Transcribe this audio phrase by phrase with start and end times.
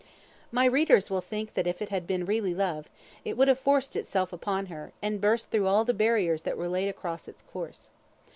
[0.51, 2.89] My readers will think that if it had been really love,
[3.23, 6.67] it would have forced itself upon her, and burst through all the barriers that were
[6.67, 7.91] laid across its course.